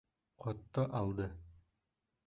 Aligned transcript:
Ҡотто 0.45 0.87
алды. 1.01 1.31